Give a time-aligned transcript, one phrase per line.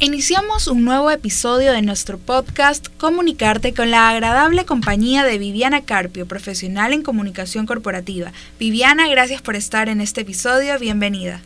[0.00, 6.26] Iniciamos un nuevo episodio de nuestro podcast Comunicarte con la agradable compañía de Viviana Carpio,
[6.26, 8.32] profesional en comunicación corporativa.
[8.58, 11.40] Viviana, gracias por estar en este episodio, bienvenida.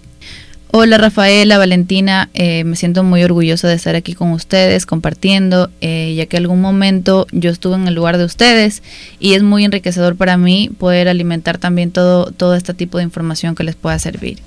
[0.70, 6.12] Hola Rafaela, Valentina, eh, me siento muy orgullosa de estar aquí con ustedes compartiendo, eh,
[6.14, 8.82] ya que algún momento yo estuve en el lugar de ustedes
[9.18, 13.54] y es muy enriquecedor para mí poder alimentar también todo, todo este tipo de información
[13.54, 14.40] que les pueda servir.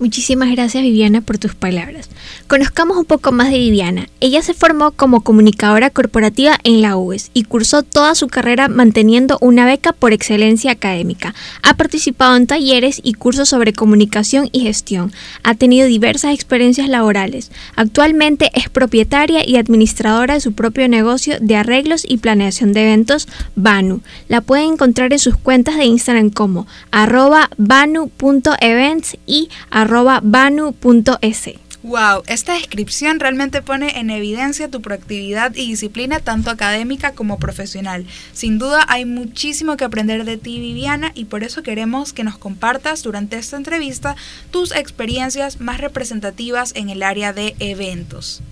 [0.00, 2.08] Muchísimas gracias Viviana por tus palabras.
[2.46, 4.08] Conozcamos un poco más de Viviana.
[4.20, 9.36] Ella se formó como comunicadora corporativa en la UES y cursó toda su carrera manteniendo
[9.42, 11.34] una beca por excelencia académica.
[11.62, 15.12] Ha participado en talleres y cursos sobre comunicación y gestión.
[15.42, 17.52] Ha tenido diversas experiencias laborales.
[17.76, 23.28] Actualmente es propietaria y administradora de su propio negocio de arreglos y planeación de eventos,
[23.54, 24.00] Banu.
[24.28, 29.89] La pueden encontrar en sus cuentas de Instagram como arroba banu.events y arroba
[30.22, 31.50] banu.es.
[31.82, 38.04] Wow, esta descripción realmente pone en evidencia tu proactividad y disciplina tanto académica como profesional.
[38.34, 42.36] Sin duda hay muchísimo que aprender de ti, Viviana, y por eso queremos que nos
[42.36, 44.14] compartas durante esta entrevista
[44.50, 48.42] tus experiencias más representativas en el área de eventos.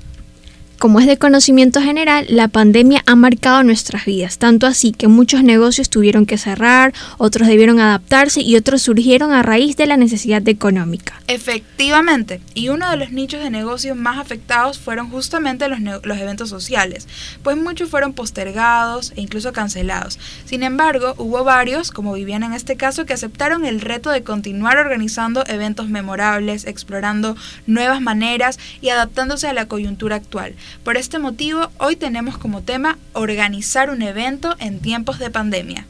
[0.79, 5.43] Como es de conocimiento general, la pandemia ha marcado nuestras vidas, tanto así que muchos
[5.43, 10.47] negocios tuvieron que cerrar, otros debieron adaptarse y otros surgieron a raíz de la necesidad
[10.49, 11.21] económica.
[11.27, 16.49] Efectivamente, y uno de los nichos de negocios más afectados fueron justamente los, los eventos
[16.49, 17.09] sociales,
[17.43, 20.21] pues muchos fueron postergados e incluso cancelados.
[20.45, 24.79] Sin embargo, hubo varios, como vivían en este caso, que aceptaron el reto de continuar
[24.79, 30.55] organizando eventos memorables, explorando nuevas maneras y adaptándose a la coyuntura actual.
[30.85, 35.87] Por este motivo, hoy tenemos como tema organizar un evento en tiempos de pandemia.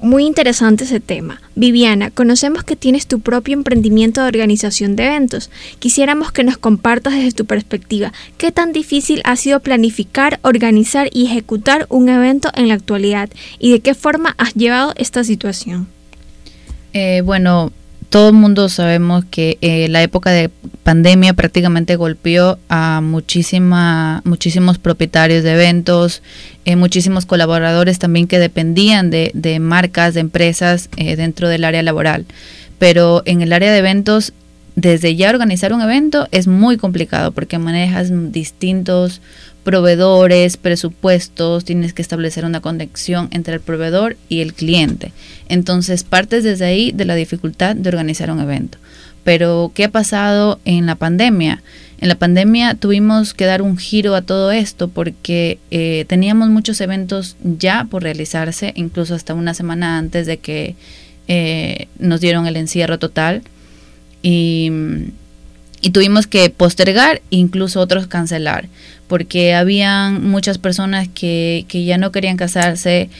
[0.00, 1.40] Muy interesante ese tema.
[1.54, 5.50] Viviana, conocemos que tienes tu propio emprendimiento de organización de eventos.
[5.78, 11.24] Quisiéramos que nos compartas desde tu perspectiva qué tan difícil ha sido planificar, organizar y
[11.24, 15.88] ejecutar un evento en la actualidad y de qué forma has llevado esta situación.
[16.92, 17.72] Eh, bueno,
[18.10, 20.48] todo el mundo sabemos que eh, la época de
[20.82, 26.22] pandemia prácticamente golpeó a muchísima, muchísimos propietarios de eventos,
[26.64, 31.82] eh, muchísimos colaboradores también que dependían de, de marcas, de empresas eh, dentro del área
[31.82, 32.26] laboral.
[32.78, 34.32] Pero en el área de eventos,
[34.76, 39.20] desde ya organizar un evento es muy complicado porque manejas distintos
[39.64, 45.12] proveedores, presupuestos, tienes que establecer una conexión entre el proveedor y el cliente.
[45.48, 48.78] Entonces partes desde ahí de la dificultad de organizar un evento.
[49.24, 51.62] Pero, ¿qué ha pasado en la pandemia?
[51.98, 56.82] En la pandemia tuvimos que dar un giro a todo esto porque eh, teníamos muchos
[56.82, 60.76] eventos ya por realizarse, incluso hasta una semana antes de que
[61.26, 63.42] eh, nos dieron el encierro total.
[64.22, 64.70] Y,
[65.80, 68.68] y tuvimos que postergar, incluso otros cancelar
[69.14, 73.10] porque habían muchas personas que, que ya no querían casarse,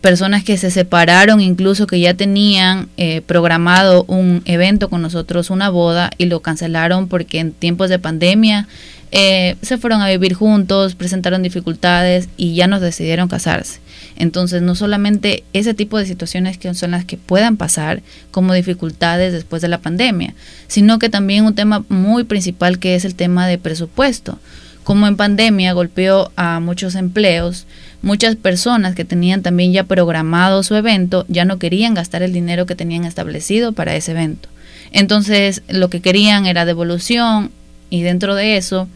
[0.00, 5.68] personas que se separaron, incluso que ya tenían eh, programado un evento con nosotros, una
[5.68, 8.68] boda, y lo cancelaron porque en tiempos de pandemia
[9.12, 13.80] eh, se fueron a vivir juntos, presentaron dificultades y ya nos decidieron casarse.
[14.16, 19.34] Entonces, no solamente ese tipo de situaciones que son las que puedan pasar como dificultades
[19.34, 20.32] después de la pandemia,
[20.68, 24.38] sino que también un tema muy principal que es el tema de presupuesto
[24.84, 27.66] como en pandemia golpeó a muchos empleos,
[28.02, 32.66] muchas personas que tenían también ya programado su evento ya no querían gastar el dinero
[32.66, 34.48] que tenían establecido para ese evento.
[34.92, 37.50] Entonces lo que querían era devolución
[37.90, 38.86] y dentro de eso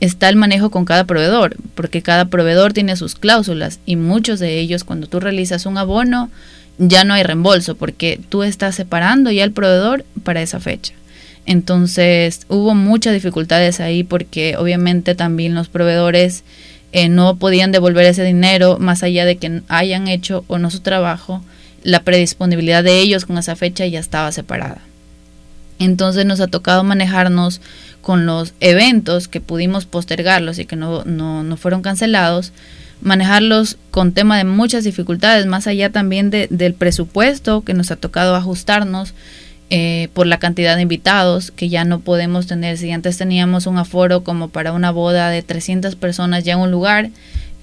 [0.00, 4.58] está el manejo con cada proveedor, porque cada proveedor tiene sus cláusulas y muchos de
[4.58, 6.30] ellos cuando tú realizas un abono
[6.78, 10.92] ya no hay reembolso porque tú estás separando ya el proveedor para esa fecha.
[11.46, 16.42] Entonces hubo muchas dificultades ahí porque obviamente también los proveedores
[16.92, 20.80] eh, no podían devolver ese dinero más allá de que hayan hecho o no su
[20.80, 21.42] trabajo.
[21.82, 24.78] La predisponibilidad de ellos con esa fecha ya estaba separada.
[25.78, 27.60] Entonces nos ha tocado manejarnos
[28.00, 32.52] con los eventos que pudimos postergarlos y que no, no, no fueron cancelados,
[33.00, 37.96] manejarlos con tema de muchas dificultades, más allá también de, del presupuesto que nos ha
[37.96, 39.14] tocado ajustarnos
[39.76, 42.78] eh, por la cantidad de invitados que ya no podemos tener.
[42.78, 46.70] Si antes teníamos un aforo como para una boda de 300 personas ya en un
[46.70, 47.10] lugar,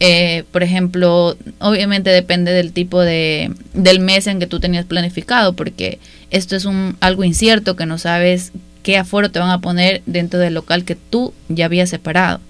[0.02, 5.54] eh, por ejemplo, obviamente depende del tipo de del mes en que tú tenías planificado,
[5.54, 6.00] porque
[6.32, 8.52] esto es un algo incierto que no sabes
[8.84, 12.42] qué aforo te van a poner dentro del local que tú ya habías separado.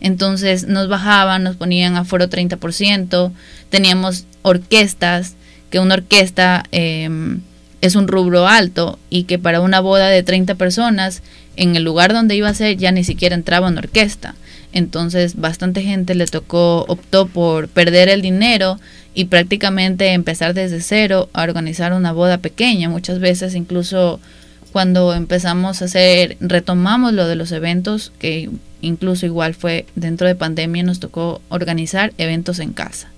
[0.00, 3.32] Entonces nos bajaban, nos ponían aforo 30%,
[3.68, 5.34] teníamos orquestas
[5.68, 7.42] que una orquesta em,
[7.80, 11.22] es un rubro alto y que para una boda de 30 personas,
[11.56, 14.34] en el lugar donde iba a ser ya ni siquiera entraba una orquesta.
[14.72, 18.78] Entonces bastante gente le tocó, optó por perder el dinero
[19.14, 22.88] y prácticamente empezar desde cero a organizar una boda pequeña.
[22.88, 24.20] Muchas veces incluso
[24.72, 28.50] cuando empezamos a hacer, retomamos lo de los eventos, que
[28.80, 33.08] incluso igual fue dentro de pandemia, nos tocó organizar eventos en casa.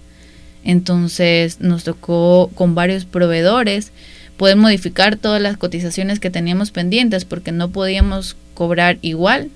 [0.64, 3.93] Entonces nos tocó con varios proveedores
[4.42, 9.50] poder modificar todas las cotizaciones que teníamos pendientes porque no podíamos cobrar igual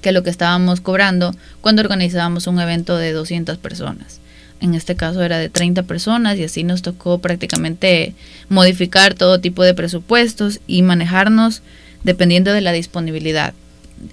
[0.00, 4.20] que lo que estábamos cobrando cuando organizábamos un evento de 200 personas.
[4.62, 8.14] En este caso era de 30 personas y así nos tocó prácticamente
[8.48, 11.60] modificar todo tipo de presupuestos y manejarnos
[12.02, 13.52] dependiendo de la disponibilidad.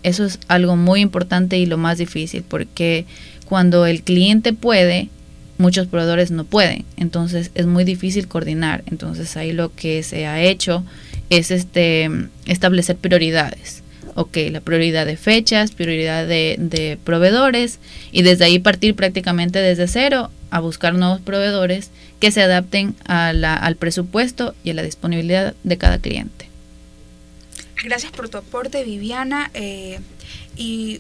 [0.04, 3.06] Eso es algo muy importante y lo más difícil porque
[3.46, 5.08] cuando el cliente puede,
[5.58, 6.86] muchos proveedores no pueden.
[6.98, 8.84] Entonces es muy difícil coordinar.
[8.88, 10.84] Entonces ahí lo que se ha hecho
[11.30, 12.10] es este
[12.46, 13.84] establecer prioridades
[14.18, 17.78] ok, la prioridad de fechas, prioridad de, proveedores
[18.12, 23.76] y desde ahí partir prácticamente desde cero a buscar nuevos proveedores que se adapten al
[23.76, 26.50] presupuesto y a la disponibilidad de cada cliente.
[27.84, 29.52] Gracias por tu aporte, Viviana.
[29.54, 30.00] Eh,
[30.56, 31.00] y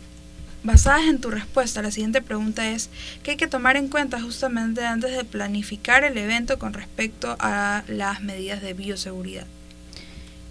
[0.67, 2.89] basadas en tu respuesta, la siguiente pregunta es,
[3.23, 7.83] ¿qué hay que tomar en cuenta justamente antes de planificar el evento con respecto a
[7.87, 9.47] las medidas de bioseguridad?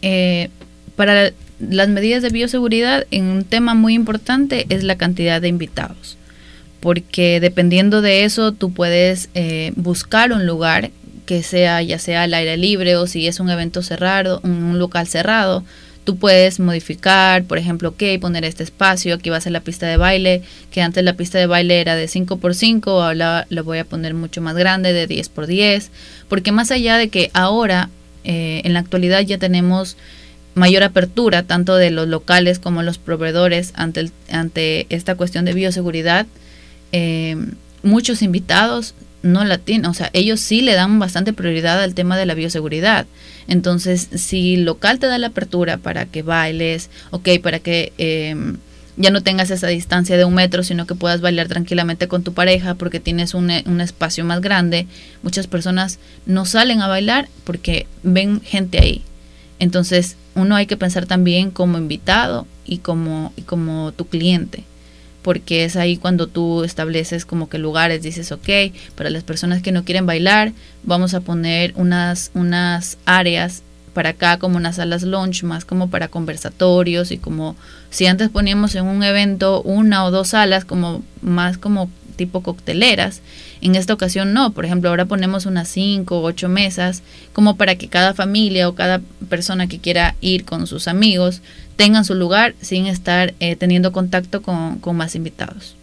[0.02, 0.50] Eh,
[0.96, 6.16] para las medidas de bioseguridad, en un tema muy importante es la cantidad de invitados,
[6.80, 10.90] porque dependiendo de eso tú puedes eh, buscar un lugar
[11.26, 15.06] que sea ya sea al aire libre o si es un evento cerrado, un, local
[15.06, 15.64] cerrado,
[16.06, 19.86] tú puedes modificar, por ejemplo, ok, poner este espacio, aquí va a ser la pista
[19.88, 23.84] de baile, que antes la pista de baile era de 5x5, ahora lo voy a
[23.84, 25.88] poner mucho más grande, de 10x10,
[26.28, 27.90] porque más allá de que ahora,
[28.22, 29.96] eh, en la actualidad ya tenemos
[30.54, 36.26] mayor apertura tanto de los locales como los proveedores ante, ante esta cuestión de bioseguridad.
[36.92, 37.36] Eh,
[37.82, 38.94] muchos invitados
[39.26, 42.34] no la tienen, o sea, ellos sí le dan bastante prioridad al tema de la
[42.34, 43.06] bioseguridad.
[43.48, 48.56] Entonces, si local te da la apertura para que bailes, ok, para que em,
[48.96, 52.32] ya no tengas esa distancia de un metro, sino que puedas bailar tranquilamente con tu
[52.32, 54.86] pareja porque tienes un, un espacio más grande,
[55.22, 59.02] muchas personas no salen a bailar porque ven gente ahí.
[59.58, 64.64] Entonces, uno hay que pensar también como invitado y como, y como tu cliente,
[65.26, 68.48] porque es ahí cuando tú estableces como que lugares, dices, ok,
[68.94, 70.52] para las personas que no quieren bailar,
[70.84, 76.06] vamos a poner unas, unas áreas para acá como unas salas lunch, más como para
[76.06, 77.56] conversatorios y como
[77.90, 83.20] si antes poníamos en un evento una o dos salas como más como tipo cocteleras.
[83.60, 87.02] En esta ocasión no, por ejemplo, ahora ponemos unas 5 o 8 mesas
[87.32, 91.42] como para que cada familia o cada persona que quiera ir con sus amigos
[91.76, 95.76] tengan su lugar sin estar eh, teniendo contacto con, más invitados.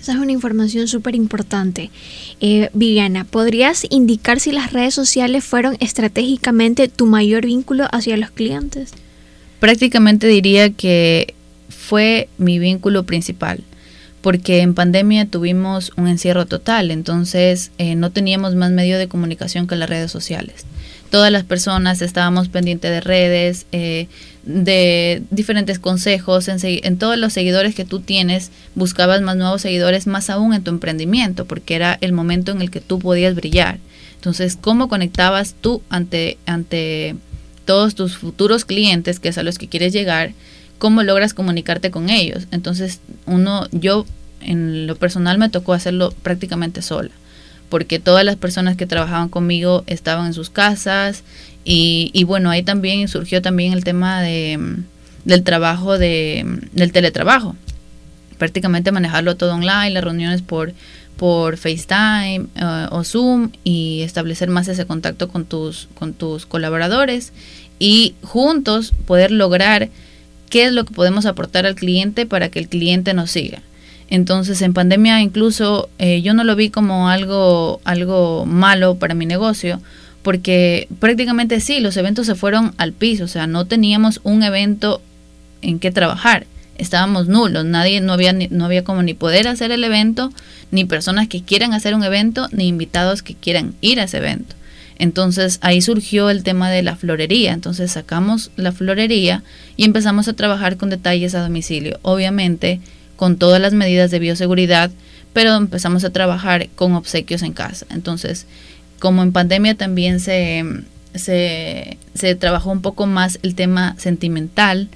[0.00, 1.90] Esa es una información súper importante.
[2.40, 8.30] Eh, Viviana, ¿podrías indicar si las redes sociales fueron estratégicamente tu mayor vínculo hacia los
[8.30, 8.92] clientes?
[9.58, 11.34] Prácticamente diría que
[11.68, 13.64] fue mi vínculo principal
[14.22, 19.66] porque en pandemia tuvimos un encierro total, entonces eh, no teníamos más medio de comunicación
[19.66, 20.66] que las redes sociales.
[21.10, 24.06] Todas las personas estábamos pendientes de redes, eh,
[24.44, 30.30] de diferentes consejos, en, todos los seguidores que tú tienes, buscabas más nuevos seguidores, más
[30.30, 33.78] aún en tu emprendimiento, porque era el momento en el que tú podías brillar.
[34.14, 37.16] Entonces, ¿cómo conectabas tú ante, ante
[37.64, 40.32] todos tus futuros clientes, que es a los que quieres llegar?
[40.80, 42.48] Cómo logras comunicarte con ellos.
[42.50, 44.06] Entonces, uno, yo
[44.40, 47.10] en lo personal me tocó hacerlo prácticamente sola,
[47.68, 51.22] porque todas las personas que trabajaban conmigo estaban en sus casas
[51.64, 54.58] y, y bueno, ahí también surgió también el tema de,
[55.26, 57.54] del trabajo, de, del teletrabajo.
[58.38, 60.72] Prácticamente manejarlo todo online, las reuniones por,
[61.18, 67.34] por FaceTime eh, o Zoom y establecer más ese contacto con tus, con tus colaboradores
[67.78, 69.90] y juntos poder lograr
[70.50, 73.62] qué es lo que podemos aportar al cliente para que el cliente nos siga.
[74.10, 79.24] Entonces, en pandemia incluso eh, yo no lo vi como algo, algo malo para mi
[79.24, 79.80] negocio,
[80.22, 85.00] porque prácticamente sí, los eventos se fueron al piso, o sea, no teníamos un evento
[85.62, 89.84] en que trabajar, estábamos nulos, nadie, no había, no había como ni poder hacer el
[89.84, 90.32] evento,
[90.72, 94.56] ni personas que quieran hacer un evento, ni invitados que quieran ir a ese evento.
[95.00, 97.54] Entonces ahí surgió el tema de la florería.
[97.54, 99.42] Entonces sacamos la florería
[99.78, 101.98] y empezamos a trabajar con detalles a domicilio.
[102.02, 102.80] Obviamente
[103.16, 104.90] con todas las medidas de bioseguridad,
[105.32, 107.86] pero empezamos a trabajar con obsequios en casa.
[107.88, 108.46] Entonces
[108.98, 110.64] como en pandemia también se,
[111.14, 114.90] se, trabajó un poco más el tema sentimental,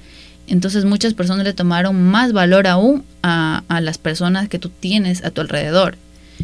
[0.45, 5.25] entonces muchas personas le tomaron más valor aún a, a, las personas que tú tienes
[5.25, 5.97] a tu alrededor.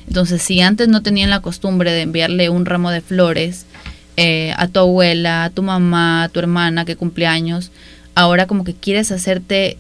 [0.08, 3.66] Entonces si antes no tenían la costumbre de enviarle un ramo de flores
[4.18, 7.72] eh, a tu abuela, a tu mamá, a tu hermana que cumpleaños,
[8.16, 9.78] ahora como que quieres hacerte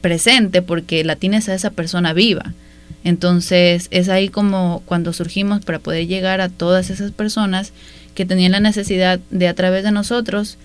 [0.00, 2.52] presente porque la tienes a esa persona viva.
[3.04, 7.72] Entonces es ahí como cuando surgimos para poder llegar a todas esas personas
[8.14, 10.58] que tenían la necesidad de a través de nosotros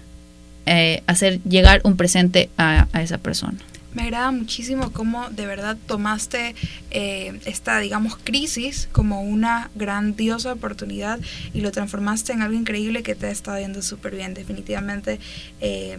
[0.65, 3.57] eh, hacer llegar un presente a, a, esa persona.
[3.97, 6.53] Me agrada muchísimo cómo de verdad tomaste
[6.91, 11.19] eh, esta, digamos, crisis como una grandiosa oportunidad
[11.51, 14.35] y lo transformaste en algo increíble que te ha estado yendo súper bien.
[14.35, 15.19] Definitivamente
[15.61, 15.97] eh,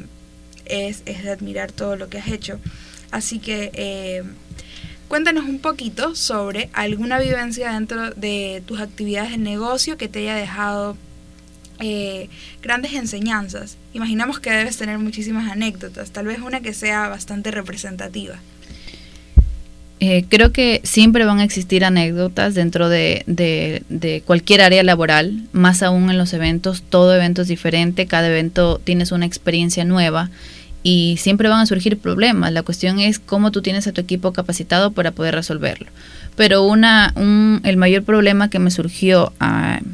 [0.65, 2.61] es, es, de admirar todo lo que has hecho.
[3.11, 4.23] Así que eh,
[5.09, 10.37] cuéntanos un poquito sobre alguna vivencia dentro de tus actividades de negocio que te haya
[10.37, 10.97] dejado
[11.81, 12.29] eh,
[12.63, 13.77] grandes enseñanzas.
[13.95, 18.37] Imaginamos que debes tener muchísimas anécdotas, tal vez una que sea bastante representativa.
[20.01, 25.83] Eh, creo que siempre van a existir anécdotas dentro de, de, cualquier área laboral, más
[25.83, 30.31] aún en los eventos, todo evento es diferente, cada evento tienes una experiencia nueva
[30.85, 32.53] y siempre van a surgir problemas.
[32.53, 35.89] La cuestión es cómo tú tienes a tu equipo capacitado para poder resolverlo.
[36.37, 39.85] Pero una, un, el mayor problema que me surgió uh,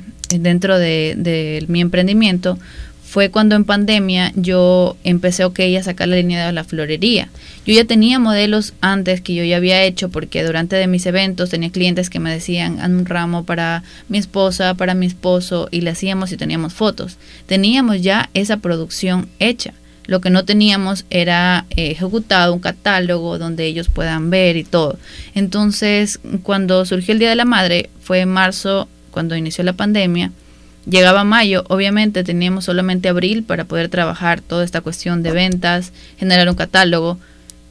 [0.43, 2.59] dentro de, mi emprendimiento
[3.03, 7.29] fue cuando en pandemia yo empecé ok a sacar la línea de la florería.
[7.64, 11.50] Yo ya tenía modelos antes que yo ya había hecho porque durante de mis eventos
[11.50, 15.91] tenía clientes que me decían un ramo para mi esposa, para mi esposo y le
[15.91, 17.17] hacíamos y teníamos fotos.
[17.47, 19.75] Teníamos ya esa producción hecha.
[20.07, 24.99] Lo que no teníamos era eh, ejecutado un catálogo donde ellos puedan ver y todo.
[25.35, 30.33] Entonces, cuando surgió el Día de la Madre, fue en marzo, cuando inició la pandemia,
[30.90, 36.49] llegaba mayo, obviamente teníamos solamente abril para poder trabajar toda esta cuestión de ventas, generar
[36.49, 37.16] un catálogo,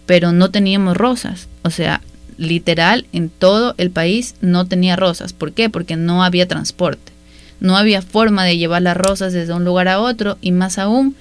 [0.05, 1.49] pero no teníamos rosas.
[1.61, 1.99] O sea,
[2.37, 5.33] literal, en todo el país no tenía rosas.
[5.33, 5.69] ¿Por qué?
[5.69, 7.11] Porque no había transporte.
[7.59, 11.13] No había forma de llevar las rosas desde un lugar a otro y más aún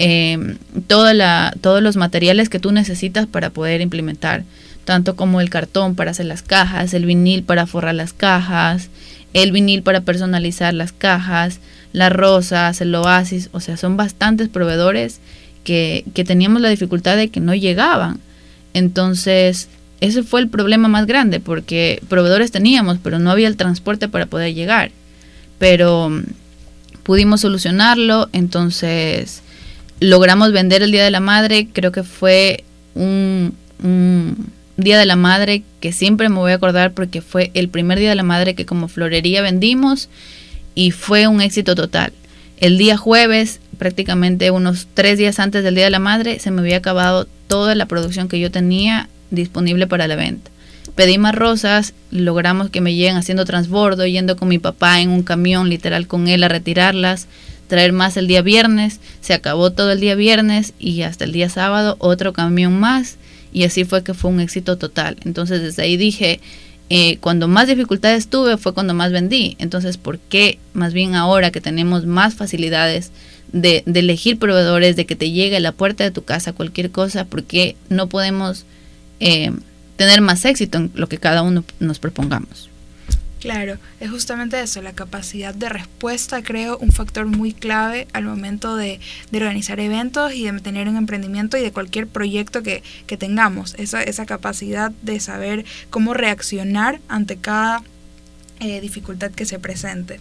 [0.00, 0.56] eh,
[0.88, 4.42] toda la, todos los materiales que tú necesitas para poder implementar,
[4.84, 8.90] tanto como el cartón para hacer las cajas, el vinil para forrar las cajas,
[9.34, 11.60] el vinil para personalizar las cajas,
[11.92, 15.20] las rosas, el oasis, o sea, son bastantes proveedores
[15.64, 18.20] que, que teníamos la dificultad de que no llegaban.
[18.74, 19.68] Entonces,
[20.00, 24.26] ese fue el problema más grande, porque proveedores teníamos, pero no había el transporte para
[24.26, 24.90] poder llegar.
[25.58, 26.22] Pero mm,
[27.02, 29.42] pudimos solucionarlo, entonces
[30.00, 35.16] logramos vender el Día de la Madre, creo que fue un, un, Día de la
[35.16, 38.54] Madre que siempre me voy a acordar porque fue el primer Día de la Madre
[38.54, 40.08] que como florería vendimos
[40.74, 42.12] y fue un éxito total.
[42.58, 46.60] El día jueves, prácticamente unos tres días antes del Día de la Madre, se me
[46.60, 50.50] había acabado toda la producción que yo tenía disponible para la venta.
[50.94, 55.22] Pedí más rosas, logramos que me lleguen haciendo transbordo, yendo con mi papá en un
[55.22, 57.28] camión literal con él a retirarlas
[57.68, 61.48] traer más el día viernes, se acabó todo el día viernes y hasta el día
[61.48, 63.16] sábado otro camión más
[63.52, 65.16] y así fue que fue un éxito total.
[65.24, 66.40] Entonces desde ahí dije,
[66.90, 69.56] eh, cuando más dificultades tuve fue cuando más vendí.
[69.58, 73.10] Entonces, ¿por qué más bien ahora que tenemos más facilidades
[73.52, 76.90] de, de elegir proveedores, de que te llegue a la puerta de tu casa cualquier
[76.90, 78.64] cosa, por qué no podemos
[79.20, 79.52] eh,
[79.96, 82.67] tener más éxito en lo que cada uno nos propongamos?
[83.40, 88.74] Claro, es justamente eso, la capacidad de respuesta, creo, un factor muy clave al momento
[88.74, 89.00] de,
[89.32, 94.02] organizar eventos y de tener un emprendimiento y de cualquier proyecto que, que tengamos, esa,
[94.02, 97.84] esa capacidad de saber cómo reaccionar ante cada
[98.58, 100.18] eh, dificultad que se presente.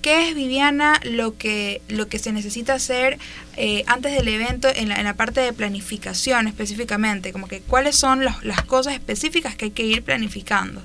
[0.00, 3.18] ¿Qué es, Viviana, lo que, lo que se necesita hacer
[3.56, 7.32] eh, antes del evento en la, en la, parte de planificación específicamente?
[7.32, 10.82] Como que cuáles son las cosas específicas que hay que ir planificando.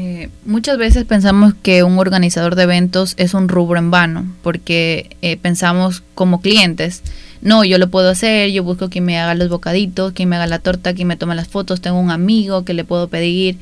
[0.00, 5.16] Eh, muchas veces pensamos que un organizador de eventos es un rubro en vano, porque
[5.22, 7.02] eh, pensamos como clientes,
[7.42, 10.46] no, yo lo puedo hacer, yo busco quien me haga los bocaditos, quien me haga
[10.46, 13.58] la torta, quien me tome las fotos, tengo un amigo que le puedo pedir.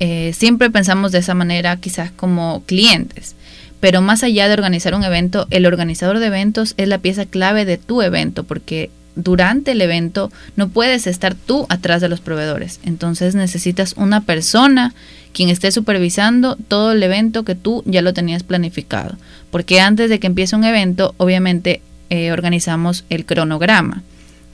[0.00, 3.34] Eh, siempre pensamos de esa manera quizás como clientes,
[3.80, 7.66] pero más allá de organizar un evento, el organizador de eventos es la pieza clave
[7.66, 12.80] de tu evento, porque durante el evento no puedes estar tú atrás de los proveedores.
[12.84, 14.94] Entonces necesitas una persona
[15.34, 19.16] quien esté supervisando todo el evento que tú ya lo tenías planificado.
[19.50, 24.02] Porque antes de que empiece un evento, obviamente eh, organizamos el cronograma.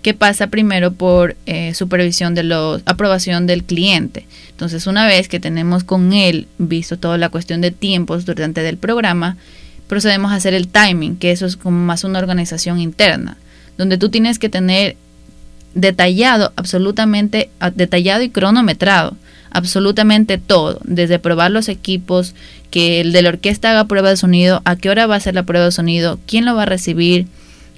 [0.02, 4.24] que pasa primero por eh, supervisión de la aprobación del cliente.
[4.48, 8.78] Entonces, una vez que tenemos con él visto toda la cuestión de tiempos durante el
[8.78, 9.36] programa,
[9.88, 13.36] procedemos a hacer el timing, que eso es como más una organización interna,
[13.76, 14.96] donde tú tienes que tener
[15.74, 19.16] detallado, absolutamente detallado y cronometrado,
[19.50, 22.34] absolutamente todo, desde probar los equipos,
[22.70, 25.34] que el de la orquesta haga prueba de sonido, a qué hora va a ser
[25.34, 27.26] la prueba de sonido, quién lo va a recibir,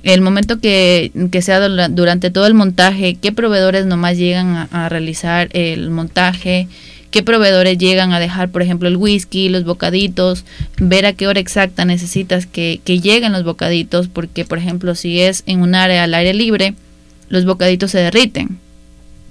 [0.02, 1.12] el momento que,
[1.42, 6.66] sea durante todo el montaje, qué proveedores nomás llegan a, realizar el montaje,
[7.10, 10.44] qué proveedores llegan a dejar, por ejemplo, el whisky, los bocaditos,
[10.78, 15.20] ver a qué hora exacta necesitas que, que lleguen los bocaditos, porque, por ejemplo, si
[15.20, 16.74] es en un área al aire libre,
[17.28, 18.58] los bocaditos se derriten.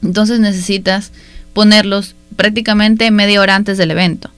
[0.01, 1.11] Entonces necesitas
[1.53, 4.31] ponerlos prácticamente media hora antes del evento.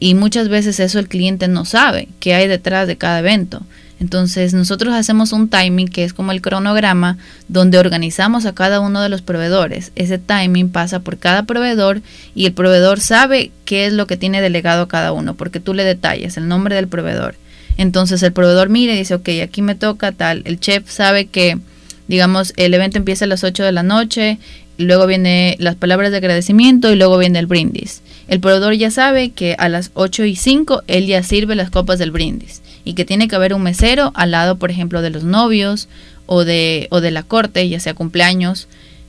[0.00, 3.62] Y muchas veces eso el cliente no sabe qué hay detrás de cada evento.
[4.00, 7.18] Entonces nosotros hacemos un timing que es como el cronograma
[7.48, 9.90] donde organizamos a cada uno de los proveedores.
[9.96, 12.00] Ese timing pasa por cada proveedor
[12.34, 15.74] y el proveedor sabe qué es lo que tiene delegado a cada uno porque tú
[15.74, 17.34] le detallas el nombre del proveedor.
[17.76, 20.42] Entonces el proveedor mira y dice, ok, aquí me toca tal.
[20.44, 21.58] El chef sabe que,
[22.06, 24.38] digamos, el evento empieza a las 8 de la noche,
[24.78, 28.00] luego viene las palabras de agradecimiento y luego viene el brindis.
[28.28, 31.98] El proveedor ya sabe que a las 8 y 5 él ya sirve las copas
[31.98, 35.24] del brindis y que tiene que haber un mesero al lado, por ejemplo, de los
[35.24, 35.88] novios
[36.26, 38.68] o de, o de la corte, ya sea cumpleaños,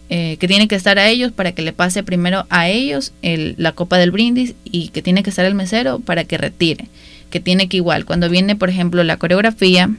[0.09, 3.73] eh, que tiene que estar a ellos para que le pase primero a ellos la
[3.73, 6.87] copa del brindis y que tiene que estar el mesero para que retire.
[7.29, 9.91] Que tiene que igual, cuando viene, por ejemplo, la coreografía,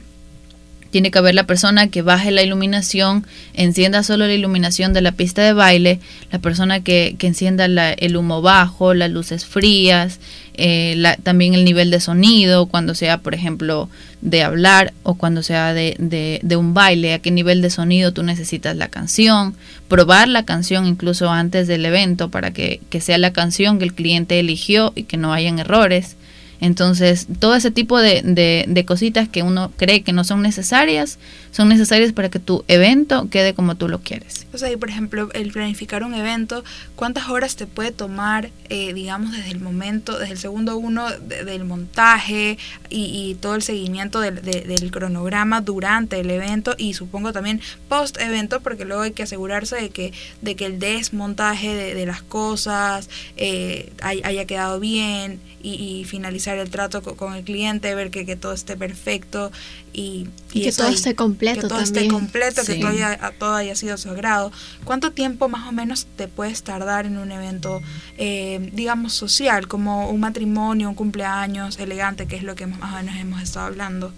[0.91, 5.13] tiene que haber la persona que baje la iluminación, encienda solo la iluminación de la
[5.13, 5.99] pista de baile,
[6.31, 10.19] la persona que, que encienda el humo bajo, las luces frías,
[10.55, 13.89] eh, también el nivel de sonido, cuando sea, por ejemplo,
[14.21, 18.21] de hablar o cuando sea de, de, un baile, a qué nivel de sonido tú
[18.21, 19.55] necesitas la canción,
[19.87, 23.93] probar la canción incluso antes del evento para que, que sea la canción que el
[23.93, 26.17] cliente eligió y que no hayan errores.
[26.61, 28.21] Entonces, todo ese tipo de,
[28.67, 31.17] de, cositas que uno cree que no son necesarias,
[31.49, 34.45] son necesarias para que tu evento quede como tú lo quieres.
[34.53, 36.63] O sea, y por ejemplo, el planificar un evento,
[36.95, 41.65] ¿cuántas horas te puede tomar, eh, digamos, desde el momento, desde el segundo uno del
[41.65, 48.61] montaje y, todo el seguimiento del, cronograma durante el evento y supongo también post evento,
[48.61, 53.91] porque luego hay que asegurarse de que, de que el desmontaje de, las cosas eh,
[54.01, 58.75] haya quedado bien y, finalizar el trato con, el cliente, ver que, que, todo esté
[58.75, 59.51] perfecto
[59.93, 61.61] y, y, que todo esté completo.
[61.61, 64.51] Que todo esté completo, que todo haya, todo haya sido sagrado.
[64.83, 67.81] ¿Cuánto tiempo más o menos te puedes tardar en un evento,
[68.17, 72.95] eh, digamos, social, como un matrimonio, un cumpleaños elegante, que es lo que más o
[72.97, 74.13] menos hemos estado hablando?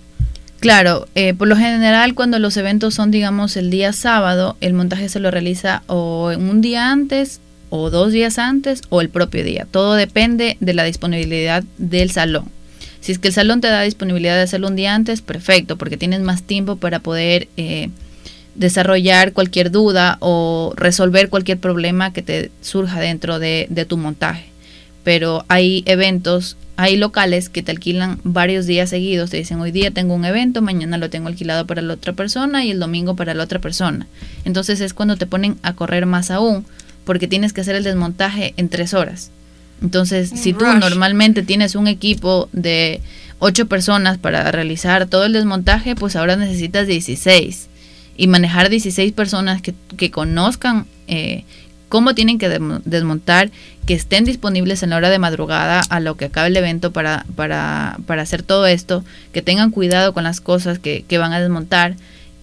[0.59, 5.09] Claro, eh, por lo general cuando los eventos son, digamos, el día sábado, el montaje
[5.09, 7.41] se lo realiza o en un día antes
[7.75, 9.65] o dos días antes o el propio día.
[9.69, 12.45] Todo depende de la disponibilidad del salón.
[12.99, 15.97] Si es que el salón te da disponibilidad de hacerlo un día antes, perfecto, porque
[15.97, 17.89] tienes más tiempo para poder eh,
[18.53, 24.45] desarrollar cualquier duda o resolver cualquier problema que te surja dentro de, de tu montaje.
[25.03, 29.31] Pero hay eventos, hay locales que te alquilan varios días seguidos.
[29.31, 32.63] Te dicen, hoy día tengo un evento, mañana lo tengo alquilado para la otra persona
[32.63, 34.05] y el domingo para la otra persona.
[34.45, 36.67] Entonces es cuando te ponen a correr más aún
[37.05, 39.31] porque tienes que hacer el desmontaje en tres horas.
[39.81, 43.01] Entonces, si tú normalmente tienes un equipo de
[43.39, 47.67] ocho personas para realizar todo el desmontaje, pues ahora necesitas 16.
[48.15, 51.43] Y manejar 16 personas que, que conozcan eh,
[51.89, 52.49] cómo tienen que
[52.85, 53.51] desmontar,
[53.85, 57.25] que estén disponibles en la hora de madrugada a lo que acabe el evento para,
[57.35, 61.39] para, para hacer todo esto, que tengan cuidado con las cosas que, que van a
[61.39, 61.95] desmontar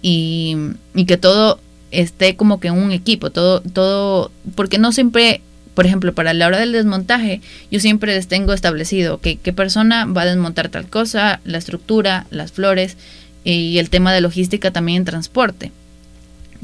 [0.03, 0.57] y,
[0.94, 1.59] y que todo
[1.90, 5.40] esté como que un equipo, todo, todo, porque no siempre,
[5.74, 10.07] por ejemplo, para la hora del desmontaje, yo siempre les tengo establecido que qué persona
[10.07, 12.96] va a desmontar tal cosa, la estructura, las flores
[13.44, 15.72] y el tema de logística también en transporte.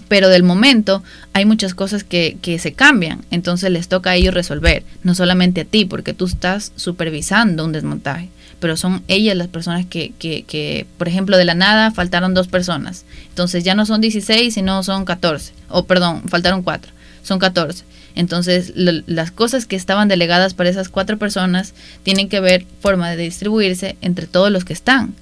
[0.08, 4.34] Pero del momento hay muchas cosas que, que se cambian, entonces les toca a ellos
[4.34, 8.28] resolver, no solamente a ti, porque tú estás supervisando un desmontaje
[8.60, 12.48] pero son ellas las personas que, que, que, por ejemplo, de la nada faltaron dos
[12.48, 13.04] personas.
[13.28, 15.52] Entonces ya no son 16, sino son 14.
[15.68, 16.92] O perdón, faltaron cuatro,
[17.22, 17.84] son 14.
[18.16, 23.16] Entonces las cosas que estaban delegadas para esas cuatro personas tienen que ver forma de
[23.18, 25.14] distribuirse entre todos los que están.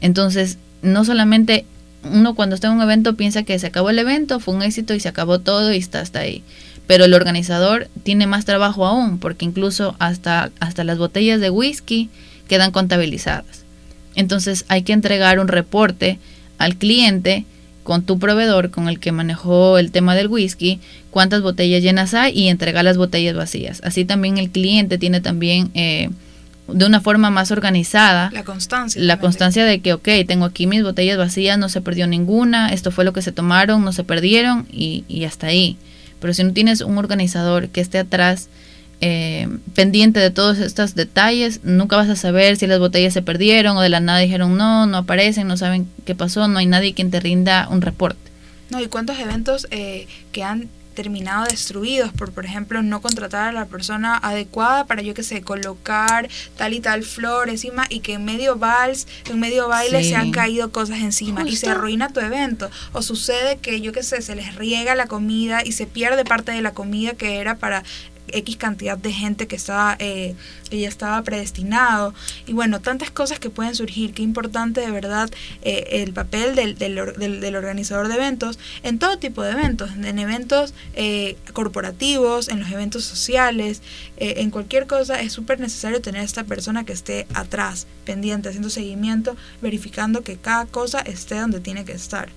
[0.00, 1.64] Entonces, no solamente
[2.02, 4.94] uno cuando está en un evento piensa que se acabó el evento, fue un éxito
[4.94, 6.42] y se acabó todo y está hasta ahí.
[6.88, 12.10] Pero el organizador tiene más trabajo aún, porque incluso hasta, hasta las botellas de whisky
[12.50, 13.62] quedan contabilizadas.
[14.16, 16.18] Entonces hay que entregar un reporte
[16.58, 17.44] al cliente
[17.84, 20.80] con tu proveedor, con el que manejó el tema del whisky,
[21.12, 23.80] cuántas botellas llenas hay y entregar las botellas vacías.
[23.84, 26.10] Así también el cliente tiene también eh,
[26.66, 29.00] de una forma más organizada la constancia.
[29.00, 32.90] La constancia de que, ok, tengo aquí mis botellas vacías, no se perdió ninguna, esto
[32.90, 35.76] fue lo que se tomaron, no se perdieron y, y hasta ahí.
[36.20, 38.48] Pero si no tienes un organizador que esté atrás,
[39.00, 43.76] eh, pendiente de todos estos detalles, nunca vas a saber si las botellas se perdieron
[43.76, 46.94] o de la nada dijeron no, no aparecen, no saben qué pasó, no hay nadie
[46.94, 48.30] quien te rinda un reporte.
[48.70, 53.52] No, y cuántos eventos eh, que han terminado destruidos por, por ejemplo, no contratar a
[53.52, 58.14] la persona adecuada para, yo que sé, colocar tal y tal flor encima y que
[58.14, 62.20] en medio vals, en medio baile se han caído cosas encima y se arruina tu
[62.20, 62.70] evento.
[62.92, 66.52] O sucede que, yo que sé, se les riega la comida y se pierde parte
[66.52, 67.82] de la comida que era para
[68.34, 70.34] X cantidad de gente que estaba eh,
[70.68, 72.14] que ya estaba predestinado.
[72.46, 74.14] Y bueno tantas cosas que pueden surgir.
[74.14, 75.30] Qué importante de verdad
[75.62, 80.18] eh, el papel del, del, del, organizador de eventos en todo tipo de eventos en
[80.18, 83.82] eventos eh, corporativos en los eventos sociales
[84.16, 89.36] en cualquier cosa es súper necesario tener esta persona que esté atrás pendiente haciendo seguimiento
[89.60, 92.30] verificando que cada cosa esté donde tiene que estar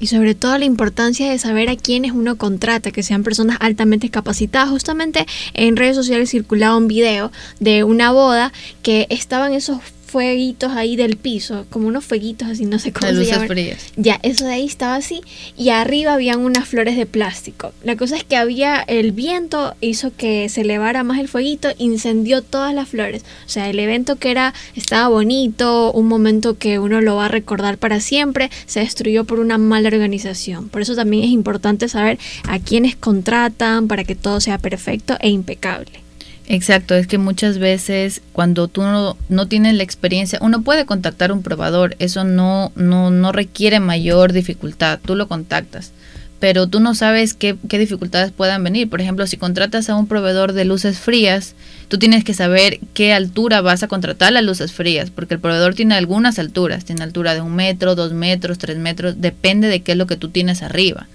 [0.00, 4.10] y sobre todo la importancia de saber a quiénes uno contrata, que sean personas altamente
[4.10, 4.70] capacitadas.
[4.70, 7.30] Justamente en redes sociales circulaba un video
[7.60, 8.52] de una boda
[8.82, 9.78] que estaban esos
[10.14, 13.48] fueguitos ahí del piso, como unos fueguitos así, no sé cómo se llaman.
[13.96, 15.22] Ya, eso de ahí estaba así
[15.56, 17.72] y arriba habían unas flores de plástico.
[17.82, 22.42] La cosa es que había el viento hizo que se elevara más el fueguito, incendió
[22.42, 23.24] todas las flores.
[23.44, 27.28] O sea, el evento que era estaba bonito, un momento que uno lo va a
[27.28, 30.68] recordar para siempre, se destruyó por una mala organización.
[30.68, 35.30] Por eso también es importante saber a quiénes contratan para que todo sea perfecto e
[35.30, 36.03] impecable.
[36.46, 41.32] Exacto, es que muchas veces cuando tú no, no, tienes la experiencia, uno puede contactar
[41.32, 45.92] un probador, eso no, no, no requiere mayor dificultad, tú lo contactas,
[46.40, 48.90] pero tú no sabes qué, qué dificultades puedan venir.
[48.90, 51.54] Por ejemplo, si contratas a un proveedor de luces frías,
[51.88, 55.74] tú tienes que saber qué altura vas a contratar las luces frías, porque el proveedor
[55.74, 59.92] tiene algunas alturas, tiene altura de un metro, dos metros, tres metros, depende de qué
[59.92, 61.06] es lo que tú tienes arriba.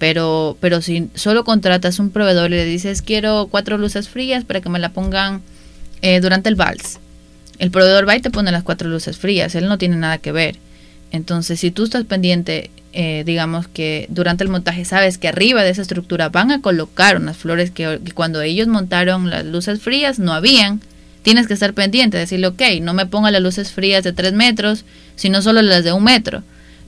[0.00, 4.62] Pero, pero si solo contratas un proveedor y le dices quiero cuatro luces frías para
[4.62, 5.42] que me la pongan
[6.00, 6.98] eh, durante el vals,
[7.58, 10.32] el proveedor va y te pone las cuatro luces frías, él no tiene nada que
[10.32, 10.56] ver.
[11.12, 15.70] Entonces, si tú estás pendiente, eh, digamos que durante el montaje sabes que arriba de
[15.70, 20.32] esa estructura van a colocar unas flores que, cuando ellos montaron las luces frías no
[20.32, 20.80] habían,
[21.22, 24.86] tienes que estar pendiente, decirle, ok, no me ponga las luces frías de tres metros,
[25.14, 26.42] sino solo las de un metro,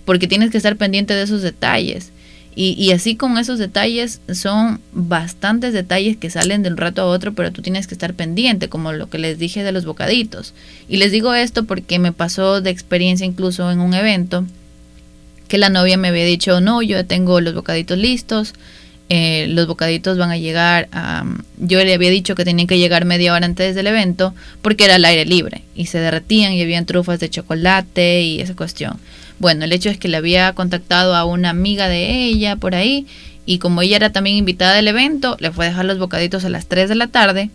[0.07, 2.11] porque tienes que estar pendiente de esos detalles.
[2.55, 7.33] Y, así con esos detalles son bastantes detalles que salen de un rato a otro,
[7.33, 10.53] pero tú tienes que estar pendiente, como lo que les dije de los bocaditos.
[10.87, 14.45] Y les digo esto porque me pasó de experiencia incluso en un evento
[15.49, 18.55] que la novia me había dicho, no, yo tengo los bocaditos listos,
[19.15, 20.89] eh, los bocaditos van a llegar,
[21.59, 24.95] yo le había dicho que tenían que llegar media hora antes del evento porque era
[24.95, 28.99] al aire libre y se derretían y habían trufas de chocolate y esa cuestión.
[29.39, 33.07] Bueno, el hecho es que le había contactado a una amiga de ella por ahí
[33.45, 36.49] y como ella era también invitada del evento, le fue a dejar los bocaditos a
[36.49, 37.51] las 3 de la tarde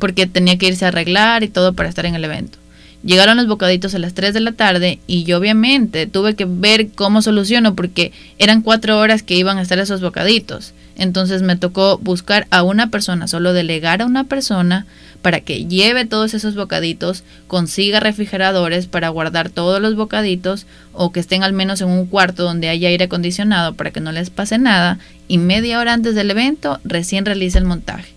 [0.00, 2.58] porque tenía que irse a arreglar y todo para estar en el evento.
[3.04, 6.88] Llegaron los bocaditos a las 3 de la tarde y yo obviamente tuve que ver
[6.96, 10.74] cómo soluciono porque eran cuatro horas que iban a estar esos bocaditos.
[10.98, 14.86] Entonces me tocó buscar a una persona, solo delegar a una persona
[15.20, 21.20] para que lleve todos esos bocaditos, consiga refrigeradores para guardar todos los bocaditos o que
[21.20, 24.58] estén al menos en un cuarto donde haya aire acondicionado para que no les pase
[24.58, 28.12] nada y media hora antes del evento recién realice el montaje.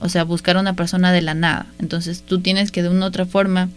[0.00, 1.66] O sea, buscar a una persona de la nada.
[1.78, 3.68] Entonces tú tienes que de una u otra forma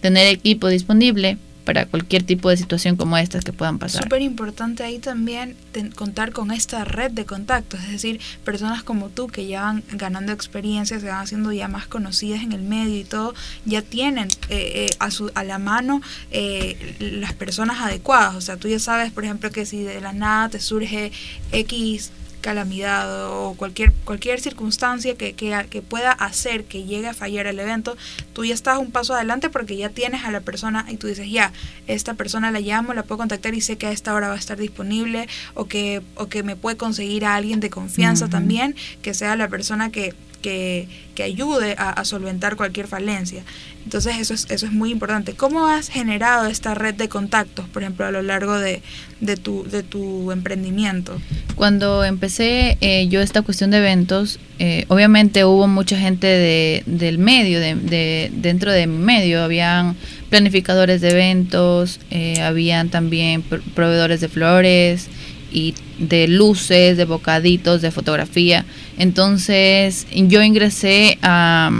[0.00, 4.04] tener equipo disponible para cualquier tipo de situación como estas que puedan pasar.
[4.04, 5.56] Súper importante ahí también
[5.96, 10.32] contar con esta red de contactos, es decir, personas como tú que ya van ganando
[10.32, 14.86] experiencia, se van haciendo ya más conocidas en el medio y todo, ya tienen eh,
[14.88, 16.00] eh, a, su, a la mano
[16.30, 18.36] eh, las personas adecuadas.
[18.36, 21.10] O sea, tú ya sabes, por ejemplo, que si de la nada te surge
[21.50, 22.12] X
[22.46, 27.96] calamidad o cualquier, cualquier circunstancia que, que, pueda hacer que llegue a fallar el evento,
[28.34, 31.28] tú ya estás un paso adelante porque ya tienes a la persona y tú dices,
[31.28, 31.52] ya,
[31.88, 34.38] esta persona la llamo, la puedo contactar y sé que a esta hora va a
[34.38, 39.12] estar disponible o que, o que me puede conseguir a alguien de confianza también, que
[39.12, 43.42] sea la persona que, que, que ayude a, solventar cualquier falencia.
[43.84, 45.34] Entonces eso es, eso es muy importante.
[45.34, 48.82] ¿Cómo has generado esta red de contactos, por ejemplo, a lo largo de,
[49.20, 51.20] de, tu, de tu emprendimiento?
[51.54, 57.18] Cuando empecé eh, yo esta cuestión de eventos, eh, obviamente hubo mucha gente de, del
[57.18, 59.96] medio, de, de, dentro de mi medio, habían
[60.30, 65.08] planificadores de eventos, eh, habían también proveedores de flores,
[65.56, 68.66] y de luces, de bocaditos, de fotografía.
[68.98, 71.70] Entonces yo ingresé a,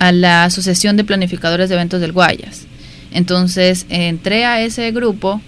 [0.00, 2.66] la Asociación de Planificadores de Eventos del Guayas.
[3.12, 5.40] Entonces entré a ese grupo.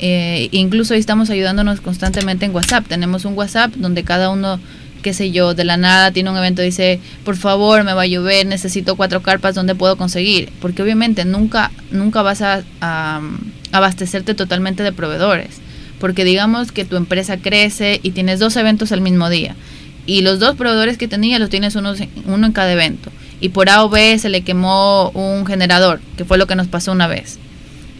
[0.00, 2.86] Eh, incluso estamos ayudándonos constantemente en WhatsApp.
[2.86, 4.60] Tenemos un WhatsApp donde cada uno
[5.02, 8.02] qué sé yo, de la nada tiene un evento y dice, por favor, me va
[8.02, 10.50] a llover, necesito cuatro carpas, ¿dónde puedo conseguir?
[10.60, 12.62] Porque obviamente nunca, nunca vas a,
[13.70, 15.60] abastecerte totalmente de proveedores.
[16.00, 19.56] Porque digamos que tu empresa crece y tienes dos eventos al mismo día.
[20.06, 21.94] Y los dos proveedores que tenía los tienes uno,
[22.26, 23.10] uno en cada evento.
[23.40, 26.66] Y por A o B se le quemó un generador, que fue lo que nos
[26.66, 27.38] pasó una vez.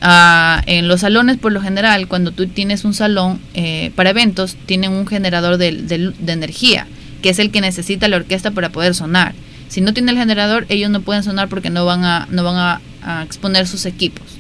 [0.01, 4.57] Ah, en los salones, por lo general, cuando tú tienes un salón eh, para eventos,
[4.67, 6.87] tienen un generador de, de, energía,
[7.21, 9.35] que es el que necesita la orquesta para poder sonar.
[9.69, 12.57] Si no tiene el generador, ellos no pueden sonar porque no van a, no van
[12.57, 12.81] a,
[13.23, 14.38] exponer sus equipos.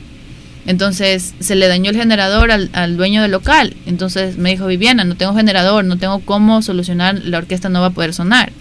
[0.68, 3.74] Entonces se le dañó el generador al, dueño del local.
[3.86, 7.86] Entonces me dijo Viviana, no tengo generador, no tengo cómo solucionar, la orquesta no va
[7.86, 8.52] a poder sonar.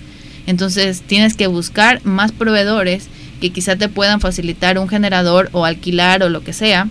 [0.46, 3.10] Entonces tienes que buscar más proveedores
[3.42, 6.88] que quizá te puedan facilitar un generador o alquilar o lo que sea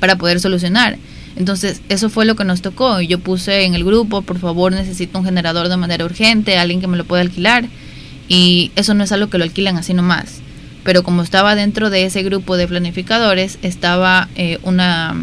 [0.00, 0.96] para poder solucionar.
[1.36, 3.02] Entonces, eso fue lo que nos tocó.
[3.02, 6.86] Yo puse en el grupo, por favor, necesito un generador de manera urgente, alguien que
[6.86, 7.66] me lo pueda alquilar.
[8.28, 10.40] Y eso no es algo que lo alquilan así nomás.
[10.84, 15.14] Pero como estaba dentro de ese grupo de planificadores, estaba eh, una,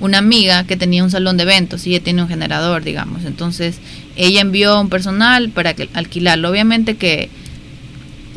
[0.00, 3.24] una amiga que tenía un salón de eventos y ella tiene un generador, digamos.
[3.24, 3.78] Entonces,
[4.16, 6.50] ella envió un personal para que, alquilarlo.
[6.50, 7.30] Obviamente que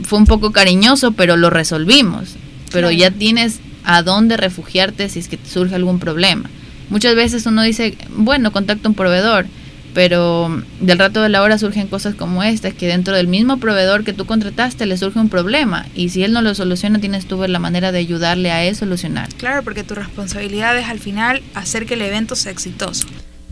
[0.04, 2.36] fue un poco cariñoso, pero lo resolvimos.
[2.72, 6.50] Pero ya tienes a dónde refugiarte si es que te surge algún problema.
[6.90, 9.46] Muchas veces uno dice, bueno, contacto a un proveedor,
[9.94, 14.04] pero del rato de la hora surgen cosas como estas, que dentro del mismo proveedor
[14.04, 17.38] que tú contrataste le surge un problema y si él no lo soluciona tienes tú
[17.38, 19.30] ver la manera de ayudarle a él solucionar.
[19.36, 23.08] Claro, porque tu responsabilidad es al final hacer que el evento sea exitoso.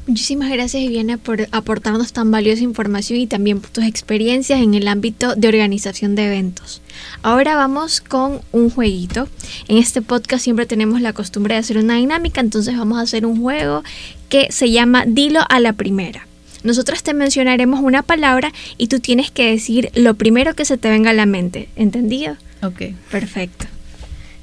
[0.08, 4.88] Muchísimas gracias Viviana por aportarnos tan valiosa información y también por tus experiencias en el
[4.88, 6.82] ámbito de organización de eventos.
[7.21, 9.30] Ahora vamos con un jueguito.
[9.67, 13.27] En este podcast siempre tenemos la costumbre de hacer una dinámica, entonces vamos a hacer
[13.27, 13.84] un juego
[14.27, 16.27] que se llama Dilo a la primera.
[16.63, 20.89] Nosotras te mencionaremos una palabra y tú tienes que decir lo primero que se te
[20.89, 21.69] venga a la mente.
[21.76, 22.38] ¿Entendido?
[22.62, 22.93] Ok.
[23.10, 23.65] Perfecto.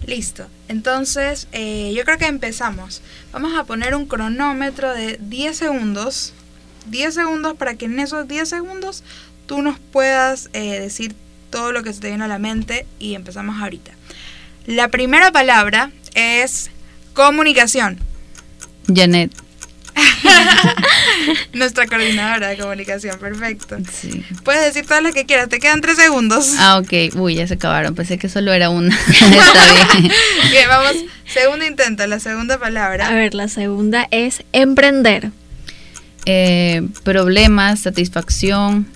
[0.06, 0.46] Listo.
[0.68, 3.02] Entonces, eh, yo creo que empezamos.
[3.32, 6.32] Vamos a poner un cronómetro de 10 segundos.
[6.86, 9.04] 10 segundos para que en esos 10 segundos
[9.46, 11.14] tú nos puedas eh, decir
[11.50, 13.92] todo lo que se te viene a la mente y empezamos ahorita.
[14.66, 16.70] La primera palabra es
[17.14, 17.98] comunicación.
[18.92, 19.47] Janet.
[21.52, 23.76] Nuestra coordinadora de comunicación, perfecto.
[24.44, 26.54] Puedes decir todas las que quieras, te quedan tres segundos.
[26.58, 27.14] Ah, ok.
[27.16, 28.96] Uy, ya se acabaron, pensé que solo era una.
[29.10, 30.12] Está bien.
[30.50, 30.92] bien, vamos,
[31.26, 33.08] segundo intento, la segunda palabra.
[33.08, 35.30] A ver, la segunda es emprender.
[36.26, 38.86] Eh, problemas, satisfacción,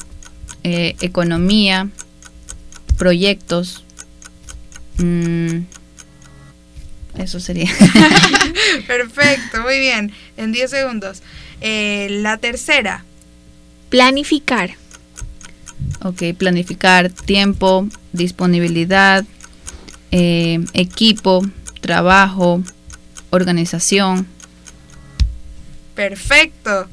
[0.64, 1.88] eh, economía,
[2.98, 3.84] proyectos.
[4.98, 5.60] Mm,
[7.18, 7.70] eso sería.
[8.86, 10.12] Perfecto, muy bien.
[10.36, 11.22] En 10 segundos.
[11.60, 13.04] Eh, la tercera.
[13.88, 14.70] Planificar.
[16.02, 19.24] Ok, planificar tiempo, disponibilidad,
[20.10, 21.46] eh, equipo,
[21.80, 22.62] trabajo,
[23.30, 24.26] organización.
[25.94, 26.88] Perfecto.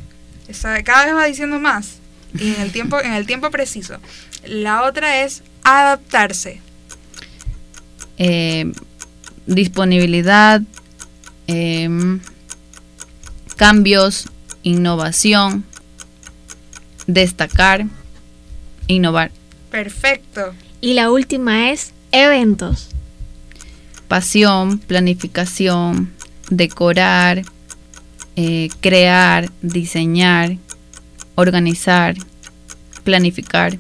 [0.84, 1.99] Cada vez va diciendo más.
[2.38, 3.97] Y en el tiempo, en el tiempo preciso.
[4.45, 6.62] La otra es adaptarse.
[8.17, 8.71] Eh,
[9.45, 10.62] disponibilidad,
[11.52, 12.20] em,
[13.56, 14.30] cambios,
[14.62, 15.66] innovación,
[17.08, 17.88] destacar,
[18.86, 19.32] innovar.
[19.72, 20.54] Perfecto.
[20.80, 22.90] Y la última es eventos.
[24.08, 26.12] Pasión, planificación,
[26.52, 27.42] decorar,
[28.36, 30.56] eh, crear, diseñar,
[31.34, 32.16] organizar,
[33.04, 33.80] planificar.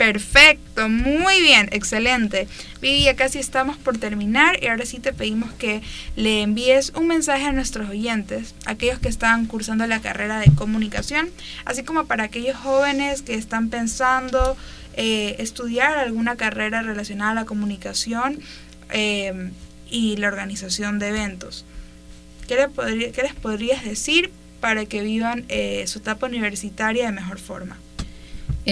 [0.00, 2.48] Perfecto, muy bien, excelente.
[2.80, 5.82] Vivi, ya casi estamos por terminar y ahora sí te pedimos que
[6.16, 11.28] le envíes un mensaje a nuestros oyentes, aquellos que están cursando la carrera de comunicación,
[11.66, 14.56] así como para aquellos jóvenes que están pensando
[14.94, 18.40] eh, estudiar alguna carrera relacionada a la comunicación
[18.88, 19.50] eh,
[19.90, 21.66] y la organización de eventos.
[22.48, 24.30] ¿Qué, les podrías decir
[24.62, 27.76] para que vivan eh, su etapa universitaria de mejor forma?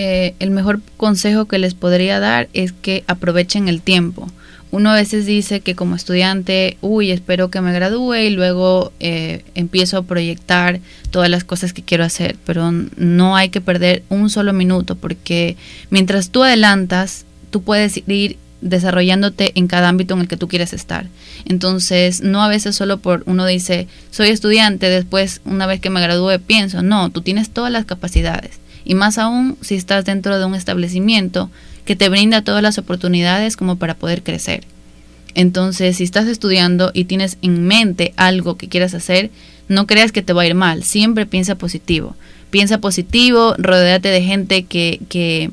[0.01, 4.31] Eh, el mejor consejo que les podría dar es que aprovechen el tiempo.
[4.71, 9.45] Uno a veces dice que como estudiante, uy, espero que me gradúe y luego eh,
[9.57, 10.79] empiezo a proyectar
[11.11, 15.57] todas las cosas que quiero hacer, pero no hay que perder un solo minuto porque
[15.91, 20.73] mientras tú adelantas, tú puedes ir desarrollándote en cada ámbito en el que tú quieres
[20.75, 21.09] estar.
[21.45, 26.01] Entonces, no a veces solo por uno dice, soy estudiante, después una vez que me
[26.01, 28.61] gradúe pienso, no, tú tienes todas las capacidades.
[28.89, 31.51] Y más aún si estás dentro de un establecimiento
[31.85, 34.65] que te brinda todas las oportunidades como para poder crecer.
[35.35, 39.31] Entonces, si estás estudiando y tienes en mente algo que quieras hacer,
[39.69, 42.17] no creas que te va a ir mal, siempre piensa positivo.
[42.51, 45.51] Piensa positivo, rodéate de gente que, que,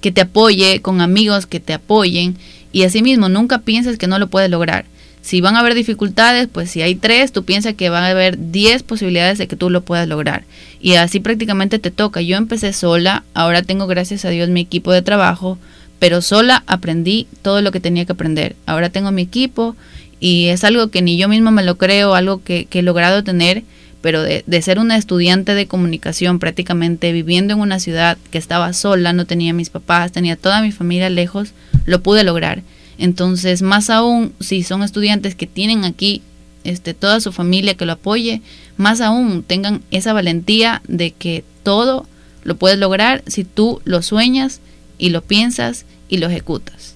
[0.00, 2.36] que te apoye, con amigos que te apoyen
[2.72, 4.84] y asimismo nunca pienses que no lo puedes lograr.
[5.22, 8.50] Si van a haber dificultades, pues si hay tres, tú piensas que van a haber
[8.50, 10.44] diez posibilidades de que tú lo puedas lograr.
[10.80, 12.20] Y así prácticamente te toca.
[12.20, 15.58] Yo empecé sola, ahora tengo gracias a Dios mi equipo de trabajo,
[15.98, 18.56] pero sola aprendí todo lo que tenía que aprender.
[18.66, 19.76] Ahora tengo mi equipo
[20.18, 23.22] y es algo que ni yo mismo me lo creo, algo que, que he logrado
[23.22, 23.62] tener
[24.02, 29.12] pero de, ser una estudiante de comunicación prácticamente viviendo en una ciudad que estaba sola,
[29.12, 31.54] no tenía mis papás, tenía toda mi familia lejos,
[31.86, 32.62] lo pude lograr.
[33.02, 36.22] Entonces, más aún si son estudiantes que tienen aquí
[36.62, 38.42] este, toda su familia que lo apoye,
[38.76, 42.06] más aún tengan esa valentía de que todo
[42.44, 44.60] lo puedes lograr si tú lo sueñas
[44.98, 46.94] y lo piensas y lo ejecutas.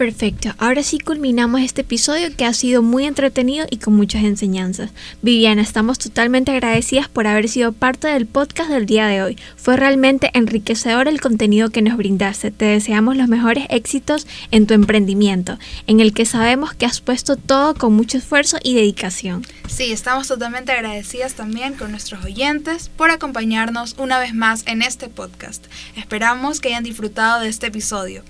[0.00, 4.92] Perfecto, ahora sí culminamos este episodio que ha sido muy entretenido y con muchas enseñanzas.
[5.20, 9.36] Viviana, estamos totalmente agradecidas por haber sido parte del podcast del día de hoy.
[9.56, 12.50] Fue realmente enriquecedor el contenido que nos brindaste.
[12.50, 17.36] Te deseamos los mejores éxitos en tu emprendimiento, en el que sabemos que has puesto
[17.36, 19.44] todo con mucho esfuerzo y dedicación.
[19.68, 25.10] Sí, estamos totalmente agradecidas también con nuestros oyentes por acompañarnos una vez más en este
[25.10, 25.66] podcast.
[25.94, 28.22] Esperamos que hayan disfrutado de este episodio.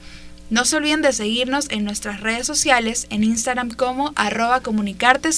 [0.51, 5.31] No se olviden de seguirnos en nuestras redes sociales, en Instagram como arroba comunicarte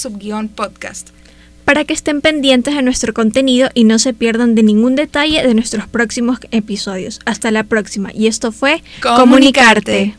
[0.55, 1.11] podcast.
[1.67, 5.55] Para que estén pendientes de nuestro contenido y no se pierdan de ningún detalle de
[5.55, 7.21] nuestros próximos episodios.
[7.27, 8.11] Hasta la próxima.
[8.15, 10.15] Y esto fue Comunicarte.